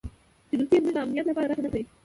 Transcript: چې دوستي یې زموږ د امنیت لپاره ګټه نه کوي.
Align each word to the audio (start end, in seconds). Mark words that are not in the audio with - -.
چې 0.47 0.53
دوستي 0.59 0.75
یې 0.77 0.81
زموږ 0.83 0.95
د 0.95 0.97
امنیت 1.03 1.25
لپاره 1.29 1.49
ګټه 1.57 1.61
نه 1.65 1.69
کوي. 1.73 1.83